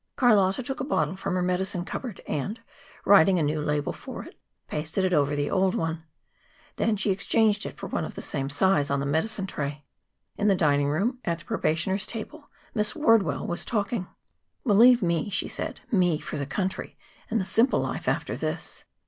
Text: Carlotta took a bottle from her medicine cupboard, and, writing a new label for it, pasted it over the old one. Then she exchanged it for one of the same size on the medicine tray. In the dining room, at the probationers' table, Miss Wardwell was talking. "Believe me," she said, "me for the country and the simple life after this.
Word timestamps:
Carlotta 0.15 0.63
took 0.63 0.79
a 0.79 0.83
bottle 0.83 1.15
from 1.15 1.35
her 1.35 1.43
medicine 1.43 1.85
cupboard, 1.85 2.21
and, 2.27 2.59
writing 3.05 3.37
a 3.37 3.43
new 3.43 3.61
label 3.61 3.93
for 3.93 4.23
it, 4.23 4.35
pasted 4.67 5.05
it 5.05 5.13
over 5.13 5.35
the 5.35 5.47
old 5.47 5.75
one. 5.75 6.01
Then 6.77 6.97
she 6.97 7.11
exchanged 7.11 7.67
it 7.67 7.77
for 7.77 7.85
one 7.85 8.03
of 8.03 8.15
the 8.15 8.21
same 8.23 8.49
size 8.49 8.89
on 8.89 8.99
the 8.99 9.05
medicine 9.05 9.45
tray. 9.45 9.83
In 10.37 10.47
the 10.47 10.55
dining 10.55 10.87
room, 10.87 11.19
at 11.23 11.37
the 11.37 11.45
probationers' 11.45 12.07
table, 12.07 12.49
Miss 12.73 12.95
Wardwell 12.95 13.45
was 13.45 13.63
talking. 13.63 14.07
"Believe 14.65 15.03
me," 15.03 15.29
she 15.29 15.47
said, 15.47 15.81
"me 15.91 16.17
for 16.17 16.39
the 16.39 16.47
country 16.47 16.97
and 17.29 17.39
the 17.39 17.45
simple 17.45 17.79
life 17.79 18.07
after 18.07 18.35
this. 18.35 18.85